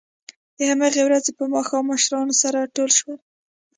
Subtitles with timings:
[0.57, 3.17] د همهغې ورځې په ماښام مشران سره ټول شول